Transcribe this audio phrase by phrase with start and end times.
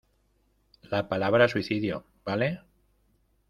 [0.89, 2.61] la palabra suicidio,¿ vale?